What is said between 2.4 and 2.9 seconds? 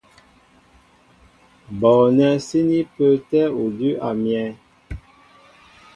síní